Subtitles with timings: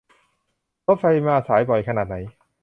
[0.85, 2.15] รถไฟมาสายบ่อยขนาดไหน